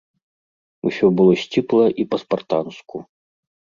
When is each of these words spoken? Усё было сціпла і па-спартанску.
Усё 0.89 1.11
было 1.21 1.33
сціпла 1.43 1.85
і 2.05 2.09
па-спартанску. 2.15 2.97